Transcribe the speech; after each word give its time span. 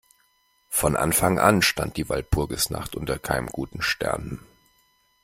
Von 0.69 0.95
Anfang 0.97 1.37
an 1.37 1.61
stand 1.61 1.95
die 1.95 2.09
Walpurgisnacht 2.09 2.95
unter 2.95 3.19
keinem 3.19 3.45
guten 3.45 3.83
Stern. 3.83 4.39